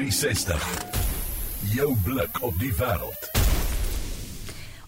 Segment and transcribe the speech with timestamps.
[0.00, 0.62] 360.
[1.74, 3.26] Jou blik op die wêreld.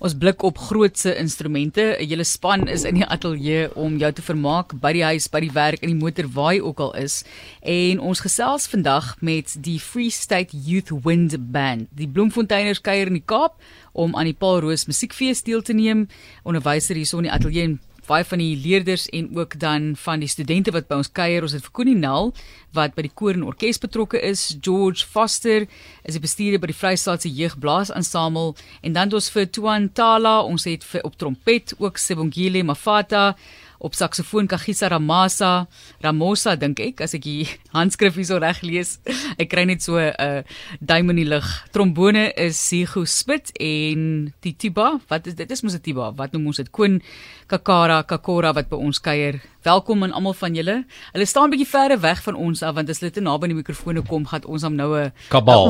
[0.00, 1.82] Ons blik op grootse instrumente.
[1.98, 5.40] 'n Hele span is in die ateljee om jou te vermaak by die huis, by
[5.40, 7.24] die werk, in die motor waar jy ook al is.
[7.60, 11.88] En ons gesels vandag met die Free State Youth Wind Band.
[11.90, 13.60] Die Bloemfonteiners kuier in die Kaap
[13.92, 16.08] om aan die Paul Roos Musiekfees deel te neem.
[16.42, 20.72] Onderwyser hierso in die ateljee baie van die leerders en ook dan van die studente
[20.74, 21.42] wat by ons kuier.
[21.42, 22.32] Ons het vir Koenie Nel
[22.76, 24.44] wat by die koor en orkes betrokke is.
[24.60, 25.66] George Foster
[26.02, 30.40] is die bestuurder by die Vrystaatse Jeugblaas Ensemble en dan het ons vir Tuan Tala,
[30.42, 33.32] ons het vir op trompet ook Sebongile Mafata
[33.82, 35.66] op saksofoon Kagisa Ramasa,
[36.02, 37.46] Ramosa dink ek as ek die
[37.76, 38.96] handskrif hierso reg lees.
[39.36, 40.42] Ek kry net so 'n uh,
[40.78, 41.46] duim in die lug.
[41.74, 45.48] Trombone is Sigo Spit en die tuba, wat is dit?
[45.48, 46.12] Dis mos 'n tuba.
[46.14, 46.70] Wat noem ons dit?
[46.70, 47.02] Koen
[47.50, 49.42] Kakara Kakora wat by ons kuier.
[49.62, 50.84] Welkom aan almal van julle.
[51.12, 53.58] Hulle staan bietjie verder weg van ons af want as hulle te naby aan die
[53.60, 55.12] mikrofone kom, gaan ons hom nou 'n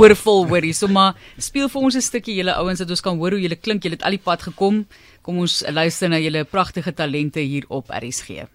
[0.01, 0.75] oorvol hoor hier.
[0.75, 3.57] So maar speel vir ons 'n stukkie julle ouens dat ons kan hoor hoe julle
[3.57, 3.83] klink.
[3.83, 4.87] Julle het al die pad gekom.
[5.23, 8.49] Kom ons luister na julle pragtige talente hier op RSG.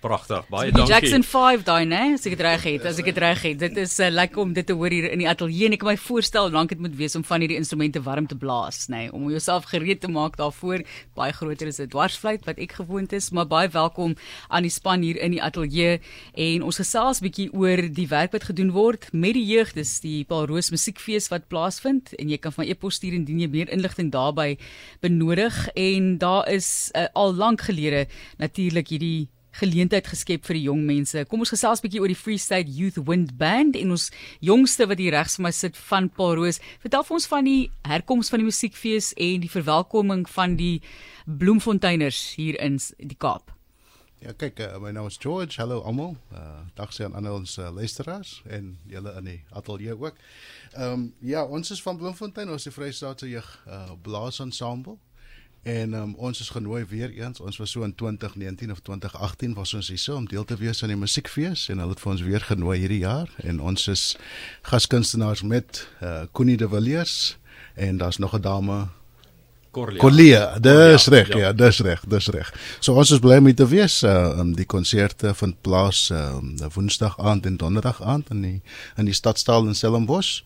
[0.00, 0.46] Pragtig.
[0.50, 0.92] Baie dankie.
[0.92, 2.00] Jackson 5 daai, né?
[2.16, 3.58] As ek dit reg het, as ek dit reg het.
[3.60, 5.90] Dit is uh, lekker om dit te hoor hier in die ateljee en ek kan
[5.92, 9.08] my voorstel hoe lank dit moet wees om van hierdie instrumente warm te blaas, né?
[9.14, 10.84] Om jouself gereed te maak daarvoor.
[11.18, 14.16] Baie groter is 'n dwarsfluit wat ek gewoond is, maar baie welkom
[14.48, 16.00] aan die span hier in die ateljee
[16.34, 19.72] en ons gesels bietjie oor die werk wat gedoen word met die jeug.
[19.72, 23.48] Dis die Paul Roos Musiekfees wat plaasvind en jy kan van e-pos stuur indien jy
[23.48, 24.56] meer inligting daarby
[25.00, 28.06] benodig en daar is uh, al lank gelede
[28.38, 29.28] natuurlik hierdie
[29.58, 31.24] geleentheid geskep vir die jong mense.
[31.28, 34.86] Kom ons gesels 'n bietjie oor die Free State Youth Wind Band en ons jongste
[34.86, 36.60] wat hier regs vir my sit van Paul Roos.
[36.80, 40.80] Vertel vir ons van die herkoms van die musiekfees en die verwelkoming van die
[41.26, 43.50] Bloemfonteiners hier in die Kaap.
[44.20, 45.56] Ja, kyk, uh, my naam is George.
[45.56, 46.16] Hallo almal.
[46.32, 50.18] Uh dag sê aan al ons uh, luisteraars en julle in die ateljee ook.
[50.74, 54.98] Ehm um, ja, ons is van Bloemfontein, ons is die Vrystaatse jeug uh blaas ensemble.
[55.62, 57.40] En um, ons is genooi weer eens.
[57.40, 60.82] Ons was so in 2019 of 2018 was ons hier so om deel te wees
[60.82, 64.04] aan die musiekfees en hulle het vir ons weer genooi hierdie jaar en ons is
[64.62, 67.36] gaskunstenaars met uh Connie de Villiers
[67.74, 68.86] en daar's nog 'n dame
[69.70, 70.00] Corlia.
[70.00, 71.36] Corlia, dis reg, ja.
[71.38, 72.54] ja, dis reg, dis reg.
[72.80, 74.02] So ons is bly om hier te wees.
[74.02, 78.62] Uh um, die konserte vind plaas um, Woensdag aand en Donderdag aand in die
[78.96, 80.40] in die stadsaal in Stellenbosch.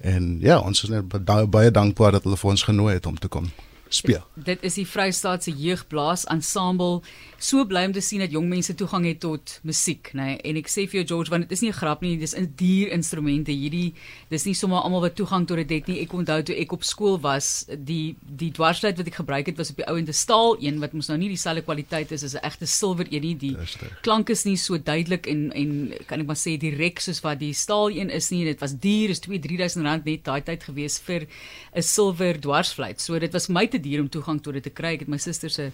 [0.00, 3.18] En ja, ons is net baie, baie dankbaar dat hulle vir ons genooi het om
[3.18, 3.50] te kom
[3.94, 4.24] speel.
[4.34, 7.00] Dit is die Vrystaatse Jeugblaas Ensemble.
[7.40, 10.36] So bly om te sien dat jong mense toegang het tot musiek, nê.
[10.36, 10.40] Nee?
[10.50, 12.52] En ek sê vir jou George, want dit is nie 'n grap nie, dis 'n
[12.56, 13.50] duur instrumente.
[13.50, 13.94] Hierdie
[14.28, 16.00] dis nie sommer almal wat toegang tot dit het nie.
[16.00, 19.70] Ek onthou toe ek op skool was, die die dwarsluit wat ek gebruik het was
[19.70, 22.66] op die ouende staal een wat mos nou nie dieselfde kwaliteit is as 'n egte
[22.66, 23.36] silwer een nie.
[23.36, 23.56] Die
[24.02, 27.52] klank is nie so duidelik en en kan ek maar sê direk soos wat die
[27.52, 28.44] staal een is nie.
[28.44, 31.26] Dit was duur, is 2-3000 rand net daai tyd gewees vir
[31.74, 33.00] 'n silwer dwarsfluit.
[33.00, 34.94] So dit was my te duur om toegang tot dit te kry.
[34.96, 35.70] Ek het my suster se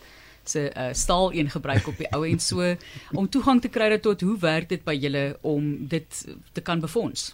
[0.46, 2.62] se uh, staal een gebruik op die ou en so
[3.18, 6.20] om toegang te kry tot hoe werk dit by julle om dit
[6.52, 7.32] te kan befonds?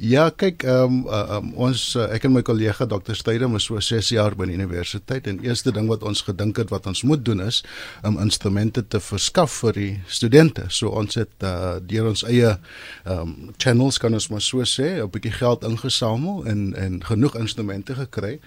[0.00, 3.12] Ja, kyk, ehm um, um, ons uh, ek en my kollega Dr.
[3.18, 6.70] Steydam is so 6 jaar by die universiteit en eerste ding wat ons gedink het
[6.72, 7.58] wat ons moet doen is
[8.00, 10.64] om um, instrumente te verskaf vir die studente.
[10.72, 15.02] So ons het uh, deur ons eie ehm um, channels kan ons maar so sê,
[15.04, 18.38] 'n bietjie geld ingesamel en en genoeg instrumente gekry.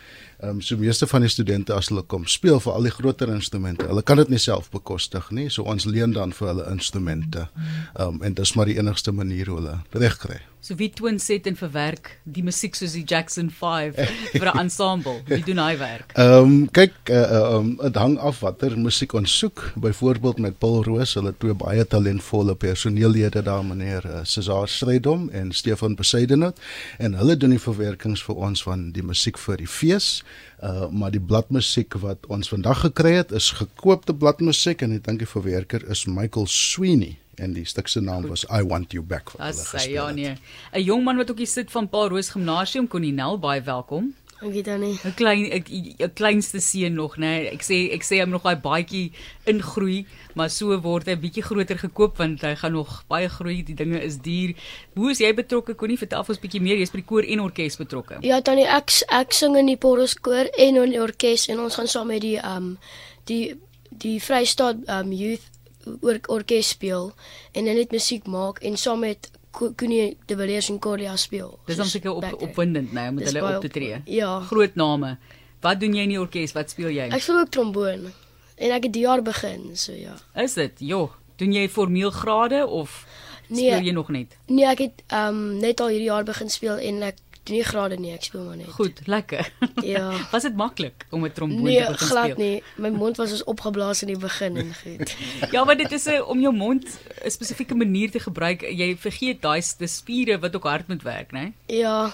[0.42, 3.30] Ehm um, so meeste van die studente as hulle kom speel vir al die groter
[3.30, 5.50] instrumente, hulle kan dit nie self bekostig nie.
[5.50, 7.46] So ons leen dan vir hulle instrumente.
[7.94, 10.42] Ehm um, en dis maar die enigste manier hoe hulle reg kry.
[10.64, 13.98] So wie toon set en verwerk die musiek soos die Jackson 5
[14.40, 15.18] vir 'n ensemble?
[15.28, 16.14] Wie doen hy werk?
[16.16, 19.74] Ehm um, kyk, ehm uh, um, dit hang af watter musiek ons soek.
[19.76, 25.52] Byvoorbeeld met Paul Roos, hulle twee baie talentvolle personeellede daar, meneer uh, Cesar Strydom en
[25.52, 26.62] Stefan Besaidenhout,
[26.98, 30.24] en hulle doen die verwerkings vir ons van die musiek vir die fees.
[30.64, 35.20] Uh maar die bladmusiek wat ons vandag gekry het, is gekoopte bladmusiek en ek dink
[35.26, 39.32] die verwerker is Michael Sweeney en die stuk se naam was I want you back
[39.34, 39.94] vir hulle gespeel.
[39.94, 40.36] Ja nee.
[40.74, 44.14] 'n Jong man wat ook hier sit van Paul Roos Gimnasium Koninel baie welkom.
[44.44, 45.00] Dankie Tannie.
[45.04, 47.20] 'n Klein 'n kleinste seun nog nê.
[47.20, 47.50] Nee.
[47.56, 49.12] Ek sê ek sê hom nog daai baadjie
[49.46, 53.64] ingroei, maar so word hy 'n bietjie groter gekoop want hy gaan nog baie groei.
[53.64, 54.54] Die dinge is duur.
[54.96, 55.76] Hoe is jy betrokke?
[55.76, 56.78] Konie vertel ons bietjie meer.
[56.78, 58.18] Jy's by die koor en orkes betrokke.
[58.22, 61.60] Ja Tannie, ek ek sing in die Paul Roos koor en in die orkes en
[61.60, 62.78] ons gaan saam met die um
[63.26, 63.56] die
[63.90, 65.53] die Vrystaat um youth
[66.02, 67.12] or orkes speel
[67.52, 71.60] en net musiek maak en saam met Koenie de Villiers en Corlia speel.
[71.66, 74.02] Dis dan seker op opwindend nou om hulle op te tree.
[74.06, 74.40] Ja.
[74.50, 75.18] Groot name.
[75.62, 76.56] Wat doen jy in die orkes?
[76.58, 77.06] Wat speel jy?
[77.14, 78.10] Ek speel ook tromboon.
[78.58, 80.16] En ek het die jaar begin, so ja.
[80.42, 80.82] Is dit?
[80.82, 83.04] Jo, doen jy formeel grade of
[83.48, 84.38] nee, speel jy nog net?
[84.50, 87.98] Nee, ek het ehm um, net al hierdie jaar begin speel en ek nie grade
[88.00, 88.72] nie, ek speel maar net.
[88.72, 89.52] Goed, lekker.
[89.94, 90.12] Ja.
[90.32, 92.24] was dit maklik om 'n tromboon nee, te begin speel?
[92.24, 92.64] Nee, glad nie.
[92.76, 95.16] My mond was so opgeblaas in die begin en goed.
[95.56, 98.62] ja, maar dit is 'n om jou mond 'n spesifieke manier te gebruik.
[98.62, 101.52] Jy vergeet daai spiere wat ook hard moet werk, né?
[101.68, 102.14] Ja.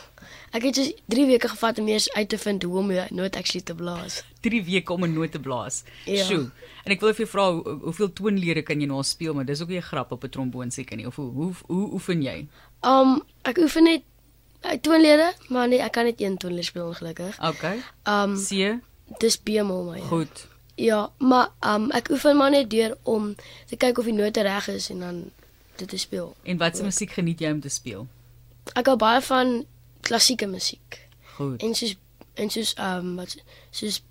[0.52, 3.36] Ek het dus 3 weke gevat om eers uit te vind hoe om 'n noot
[3.36, 4.24] actually te blaas.
[4.42, 5.84] 3 weke om 'n noot te blaas.
[6.06, 6.24] Ja.
[6.26, 6.50] Sjoe.
[6.84, 9.62] En ek wil vir jou vra hoe, hoeveel toonlede kan jy nou speel, maar dis
[9.62, 11.06] ook nie 'n grap op 'n tromboon seker nie.
[11.06, 12.48] Of hoe hoe, hoe oefen jy?
[12.82, 14.02] Um ek oefen net
[14.82, 17.38] toonlede, maar nee, ek kan net een toonlede speel ongelukkig.
[17.50, 17.82] Okay.
[18.04, 18.80] Um C.
[19.20, 20.00] Dis bemol my.
[20.00, 20.48] Goed.
[20.76, 23.36] Ja, maar um ek oefen maar net deur om
[23.68, 25.24] te kyk of die note reg is en dan
[25.76, 26.36] dit te speel.
[26.44, 28.08] En watse musiek geniet jy om te speel?
[28.76, 29.66] Ek hou baie van
[30.06, 31.02] klassieke musiek.
[31.36, 31.62] Goed.
[31.64, 31.96] En soos
[32.40, 33.36] en soos um wat
[33.72, 34.04] soos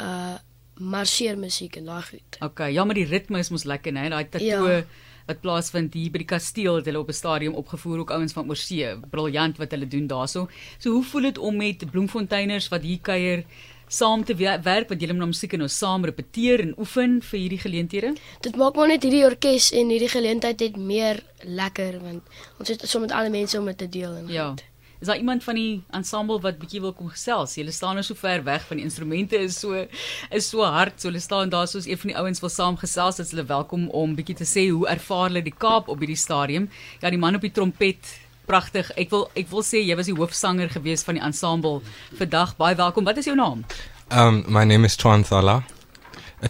[0.00, 0.36] uh
[0.76, 2.36] marseermusiek en daai goed.
[2.44, 4.10] Okay, ja, maar die ritme is mos lekker, né?
[4.12, 4.82] Daai tattoo ja
[5.26, 6.80] wat plaasvind hier by die kasteel.
[6.80, 8.96] Het hulle op 'n stadium opgevoer ook ouens van Oorsee.
[9.10, 10.48] Briljant wat hulle doen daarso.
[10.78, 13.44] So hoe voel dit om met bloemfonteiners wat hier kuier
[13.88, 18.14] saam te werk wat julle met musiek nou saam repeteer en oefen vir hierdie geleenthede?
[18.40, 22.22] Dit maak maar net hierdie orkes en hierdie geleentheid net meer lekker want
[22.58, 24.48] ons het sommer met alle mense om dit te deel en ja.
[24.48, 24.64] goed.
[25.00, 27.54] Is daar iemand van die ensemble wat bietjie wil kom gesels?
[27.58, 29.86] Julle staan nou so ver weg van die instrumente is so
[30.30, 31.00] is so hard.
[31.00, 33.20] So hulle staan daar soos een van die ouens wil saam gesels.
[33.20, 36.70] Dit's hulle welkom om bietjie te sê hoe ervaar hulle die Kaap op hierdie stadium.
[37.02, 38.16] Ja, die man op die trompet
[38.46, 38.92] Pragtig.
[38.94, 41.80] Ek wil ek wil sê jy was die hoofsanger gewees van die ensemble
[42.16, 42.54] vandag.
[42.56, 43.04] Baie welkom.
[43.04, 43.66] Wat is jou naam?
[44.14, 45.64] Um my name is Twan Thala.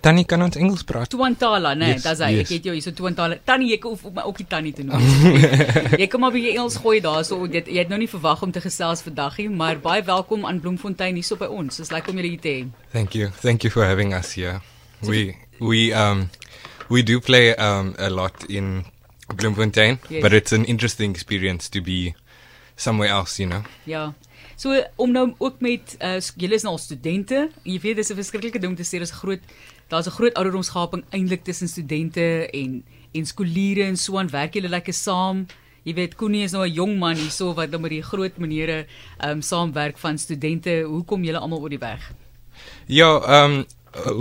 [0.01, 1.09] Tannie kan ons Engels praat.
[1.09, 2.31] Tuantala, nee, Yes, dis hy.
[2.35, 2.41] yes.
[2.51, 3.37] Ek het jou hier so Tuantala.
[3.45, 5.01] Tannie, jy kan of my ook die tannie te noem.
[6.03, 7.39] jy kom maar by Engels gooi daarso.
[7.47, 10.61] Het- jy het nou nie verwag om te gesels vandag nie, maar baie welkom aan
[10.61, 11.77] Bloemfontein hierso by ons.
[11.77, 12.67] Dis lekker om julle hier te hê.
[12.93, 13.31] Thank you.
[13.41, 14.61] Thank you for having us here.
[15.03, 16.31] We we um
[16.91, 18.85] we do play um a lot in
[19.37, 20.23] Bloemfontein, Yes.
[20.23, 22.15] but it's an interesting experience to be
[22.77, 23.63] somewhere else, you know.
[23.85, 24.15] Ja.
[24.57, 27.49] So om nou ook met uh, julle is nou al studente.
[27.63, 29.41] Jy weet dis 'n verskriklike ding om te sê dis groot
[29.89, 34.69] daar's 'n groot ouderdomsgaping eintlik tussen studente en en skooliere en so aan werk julle
[34.69, 35.47] lekker saam.
[35.83, 38.87] Jy weet Koenie is nou 'n jong man hierso wat nou met die groot menere
[39.25, 40.83] um saamwerk van studente.
[40.83, 42.13] Hoe kom julle almal oor die weg?
[42.87, 43.67] Yo, um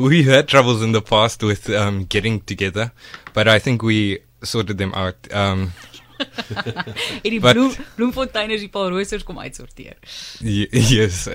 [0.10, 2.92] we had troubles in the past with um getting together,
[3.34, 5.16] but I think we sorted them out.
[5.32, 5.72] Um
[6.15, 9.95] En die Wat- bloem bloemfonteiners die Paul Roosers kom uitsorteer.
[10.41, 11.27] yes,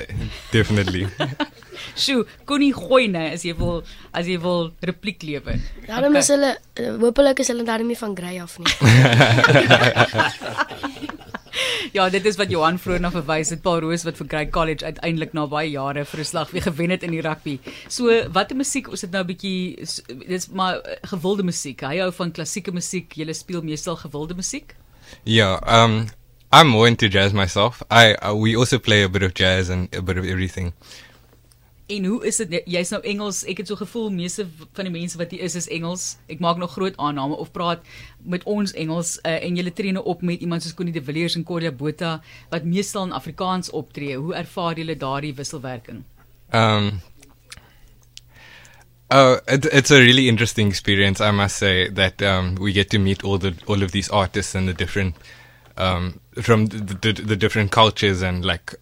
[0.52, 1.06] definitely.
[1.96, 3.82] Sjoe, Koenie gooi nê as jy wil
[4.12, 5.56] as jy wil repliek lewer.
[5.88, 6.54] Daarom is hulle
[7.00, 8.68] hopelik is hulle daarmee van Grey af nie.
[11.96, 14.84] Ja, dit is wat Johan vroeër na verwys het, Paul Roos wat vir Grey College
[14.84, 17.58] uiteindelik na baie jare vir 'n slag weer gewen het in die rugby.
[17.88, 19.76] So, watter musiek is dit nou 'n bietjie
[20.28, 21.80] dis maar eh, gewilde musiek.
[21.80, 23.12] Hy hou van klassieke musiek.
[23.16, 24.74] Jy speel meestal gewilde musiek?
[25.24, 26.08] Yeah, um,
[26.52, 27.82] I'm more into jazz myself.
[27.90, 30.72] I uh, we also play a bit of jazz and a bit of everything.
[31.90, 33.42] En hoe is dit jy's nou Engels?
[33.50, 34.44] Ek het so gevoel meeste
[34.76, 36.04] van die mense wat hier is is Engels.
[36.30, 37.82] Ek maak nog groot aanname of praat
[38.22, 41.34] met ons Engels uh, en julle tree nou op met iemand soos Connie de Villiers
[41.38, 42.20] en Cordia Botha
[42.52, 44.16] wat meestal in Afrikaans optree.
[44.16, 46.04] Hoe ervaar julle daardie wisselwerking?
[46.54, 47.00] Um,
[49.10, 51.20] oh, it, it's a really interesting experience.
[51.20, 54.54] I must say that um, we get to meet all the all of these artists
[54.54, 55.16] and the different
[55.76, 58.74] um, from the, the, the different cultures and like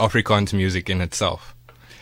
[0.00, 1.54] Afrikaans music in itself.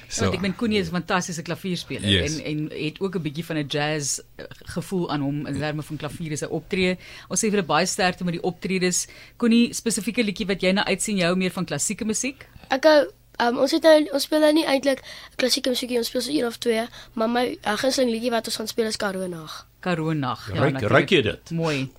[0.09, 2.39] So Want ek meen Connie is 'n fantastiese klavierspeler Yes.
[2.39, 4.45] en en het ook 'n bietjie van 'n jazz eh,
[4.77, 6.97] gevoel aan hom in terme van klavier is hy optree.
[7.29, 9.07] Ons sê vir hulle baie sterkte met die optredes.
[9.37, 12.47] Connie, spesifieke liedjie wat jy nou uitsien jou meer van klassieke musiek?
[12.71, 13.07] Ek hou
[13.41, 15.03] um, ons het nou ons speel nou nie eintlik
[15.37, 18.57] klassieke musiekie, ons speel so een of twee, maar my uh, gunsteling liedjie wat ons
[18.57, 19.67] gaan speel is Karoo nag.
[19.81, 20.49] Karoo nag.
[20.49, 20.91] Ruik- natuurlijk.
[20.93, 21.51] ruik jy dit?
[21.51, 21.91] Mooi.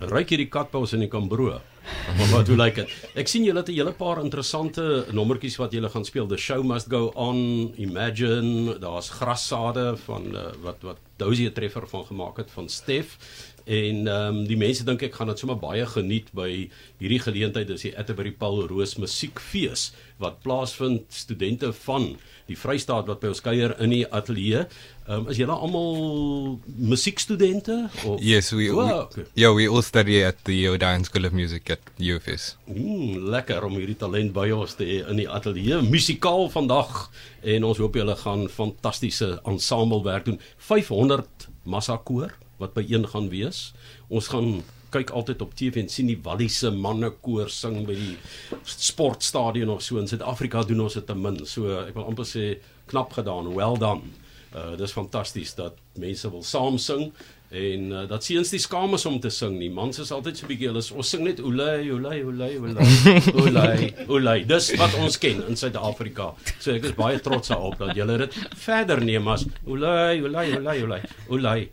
[0.00, 1.60] Ryk hierdie katpous in die kambroe.
[2.16, 2.92] Maar hoe lyk dit?
[3.14, 6.26] Ek sien julle het 'n hele paar interessante nommertjies wat julle gaan speel.
[6.26, 7.72] The show must go on.
[7.76, 13.16] Imagine, daar's grassade van uh, wat wat Dozie 'n treffer van gemaak het van Stef.
[13.66, 16.48] En ehm um, die mense dink ek gaan dit sommer baie geniet by
[17.00, 17.66] hierdie geleentheid.
[17.66, 19.88] Dis die Atterbury Paul Roos Musiekfees
[20.22, 21.08] wat plaasvind.
[21.10, 22.12] Studente van
[22.46, 24.68] die Vrystaat wat by ons kuier in die ateljee.
[25.08, 29.24] Ehm um, is julle almal musiekstudente of Yes, we, Oh, we okay.
[29.34, 32.56] yeah we all study at the Odeon School of Music at UFS.
[32.70, 37.08] Mm, lekker om hierdie talent by ons te hê in die ateljee musikaal vandag
[37.42, 40.40] en ons hoop julle gaan fantastiese ensemblewerk doen.
[40.70, 43.72] 500 massa koor wat byeen gaan wees.
[44.08, 44.62] Ons gaan
[44.94, 48.14] kyk altyd op TV en sien die Walliese mannekoor sing by die
[48.64, 51.42] sportstadion of so in Suid-Afrika doen ons dit te min.
[51.48, 52.56] So ek wil amper sê
[52.90, 54.14] knap gedaan, well done.
[54.56, 57.10] Uh dis fantasties dat mense wil saam sing
[57.56, 59.70] en uh, dat seuns nie skaam is om te sing nie.
[59.72, 62.86] Mans is altyd so 'n bietjie hulle is- ons sing net oulei oulei oulei oulei
[63.40, 64.38] oulei oulei.
[64.44, 66.34] Dis wat ons ken in Suid-Afrika.
[66.60, 68.34] So ek is baie trots daarop dat julle dit
[68.66, 71.68] verder neem as oulei oulei oulei oulei oulei.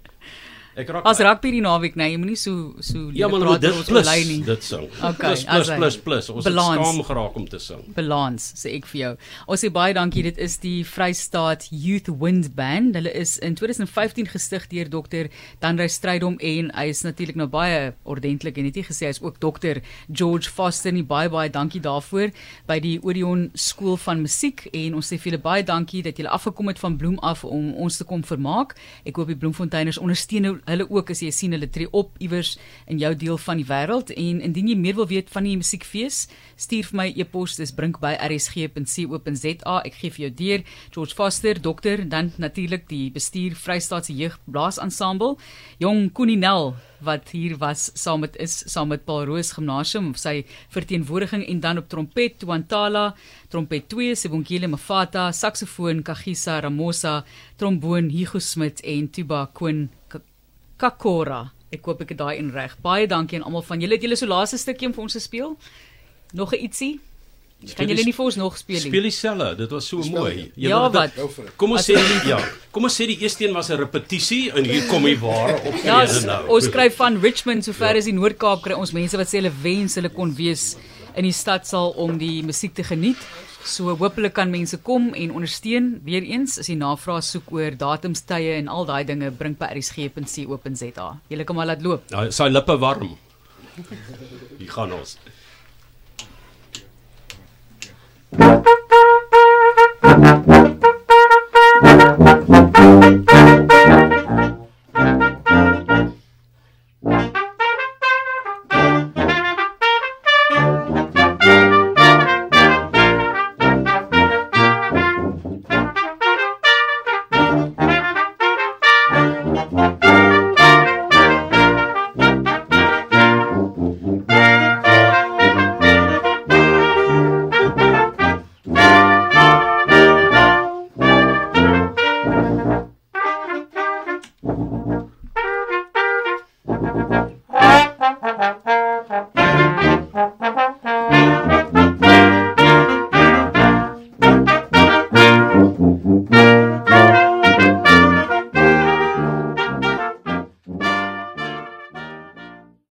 [0.76, 3.86] Ek raak As rugby die naweek, nee, jy moenie so so Ja, maar praat dit
[3.86, 4.42] plus nie.
[4.42, 4.88] dit sing.
[5.04, 6.30] Okay, plus plus hy- plus plus.
[6.30, 6.80] Ons het Balans.
[6.88, 7.84] skaam geraak om te sing.
[7.94, 9.12] balans sê ek vir jou.
[9.48, 10.24] Ons sê baie dankie.
[10.24, 12.96] Dit is die Vrystaat Youth Wind Band.
[12.96, 15.30] Hulle is in 2015 gestig deur Dr.
[15.62, 19.22] Danrey Strydom en hy is natuurlik nou baie ordentlik en het nie gesê hy is
[19.22, 19.78] ook Dr.
[20.12, 21.04] George Foster nie.
[21.04, 22.32] Baie baie dankie daarvoor
[22.68, 26.30] by die Odeon Skool van Musiek en ons sê vir julle baie dankie dat julle
[26.34, 28.74] afgekom het van Bloem af om ons te kom vermaak.
[29.06, 32.56] Ek hoop die Bloemfonteiners ondersteun hulle ook as jy sien hulle tree op iewers
[32.88, 34.14] in jou deel van die wêreld.
[34.16, 38.00] En indien jy meer wil weet van die musiekfees, stuur vir my e-pos dis brink
[38.04, 39.76] by rsg.co.za.
[39.84, 40.66] Ek gee vir jou deur.
[40.96, 45.38] George Foster, dokter, dan natuurlik die bestuur Vrystaatse Jeugblaasensembel,
[45.84, 50.44] jong Koninel wat hier was saam met is saam met Paul Roos Gimnasium sy
[50.74, 53.14] verteenwoordiging en dan op trompet Tuantala,
[53.52, 57.22] trompet 2 Sebonkele Mafata, saksofoon Kagisa Ramosa,
[57.58, 59.90] tromboon Hugo Smit en tuba Koen
[60.84, 61.42] Kakora.
[61.74, 62.76] Ek hoop ek het daai in reg.
[62.84, 63.96] Baie dankie aan almal van julle.
[63.98, 65.56] Het julle so laaste stukkie om vir ons te speel?
[66.34, 67.00] Nog 'n ietsie?
[67.78, 68.90] Kan julle nie vir ons nog speel nie?
[68.92, 69.56] Speel dieselfde.
[69.58, 70.52] Dit was so mooi.
[70.56, 71.56] Jy Ja, dit- wat?
[71.56, 71.94] Kom ons sê
[72.28, 72.38] ja.
[72.72, 75.86] Kom ons sê die eerste een was 'n repetisie en hier kom die ware optrede
[75.86, 76.48] Ja, s- nou.
[76.50, 77.98] ons skryf van Richmond sover Ja.
[77.98, 80.76] as die Noord-Kaap kry ons mense wat sê hulle wens hulle kon wees
[81.16, 83.20] in die stadsaal om die musiek te geniet.
[83.64, 86.02] So hopelik kan mense kom en ondersteun.
[86.04, 91.08] Weereens as jy navraag soek oor datums, tye en al daai dinge, bring by rsg.co.za.
[91.32, 92.10] Julle kan maar laat loop.
[92.12, 93.16] Ja, sy lippe warm.
[94.60, 95.18] Hier gaan ons.